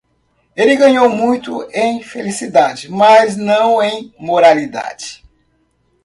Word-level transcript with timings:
Ele 0.55 0.75
ganhou 0.77 1.07
muito 1.09 1.61
em 1.71 2.01
felicidade, 2.01 2.89
mas 2.89 3.37
não 3.37 3.83
em 3.83 4.11
moralidade. 4.17 5.23